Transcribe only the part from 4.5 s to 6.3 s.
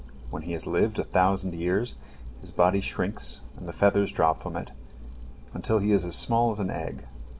it, until he is as